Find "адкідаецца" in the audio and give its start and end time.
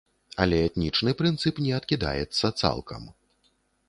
1.79-2.51